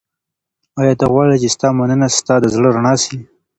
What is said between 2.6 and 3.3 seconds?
رڼا سي؟